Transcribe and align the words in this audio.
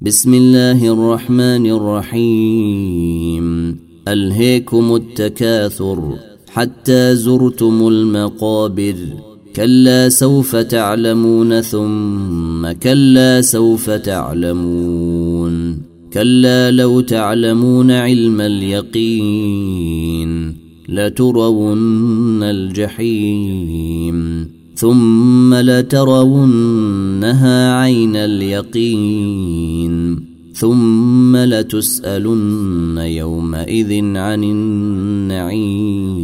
بسم 0.00 0.34
الله 0.34 0.92
الرحمن 0.92 1.66
الرحيم. 1.66 3.76
ألهيكم 4.08 4.94
التكاثر 4.94 6.16
حتى 6.48 7.16
زرتم 7.16 7.88
المقابر. 7.88 8.96
كلا 9.56 10.08
سوف 10.08 10.56
تعلمون 10.56 11.60
ثم 11.60 12.72
كلا 12.72 13.40
سوف 13.40 13.90
تعلمون. 13.90 15.78
كلا 16.12 16.70
لو 16.70 17.00
تعلمون 17.00 17.90
علم 17.90 18.40
اليقين 18.40 19.76
لترون 20.88 22.42
الجحيم. 22.42 24.15
ثم 24.76 25.54
لترونها 25.54 26.60
عين 27.72 28.16
اليقين 28.16 29.94
ثم 30.52 31.36
لتسألن 31.36 32.98
يومئذ 32.98 33.92
عن 34.16 34.44
النعيم. 34.44 36.15